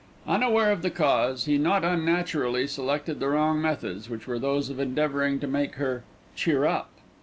[0.25, 4.79] Unaware of the cause, he not unnaturally selected the wrong methods, which were those of
[4.79, 6.03] endeavouring to make her
[6.35, 6.89] "cheer up."